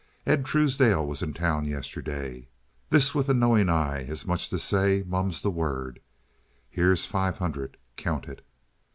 Ed 0.25 0.45
Truesdale 0.45 1.05
was 1.05 1.21
in 1.21 1.31
town 1.31 1.65
yesterday." 1.65 2.47
(This 2.89 3.13
with 3.13 3.29
a 3.29 3.35
knowing 3.35 3.69
eye, 3.69 4.01
as 4.07 4.25
much 4.25 4.45
as 4.45 4.49
to 4.49 4.57
say, 4.57 5.03
"Mum's 5.05 5.43
the 5.43 5.51
word.") 5.51 5.99
"Here's 6.71 7.05
five 7.05 7.37
hundred; 7.37 7.77
count 7.97 8.25
it." 8.27 8.43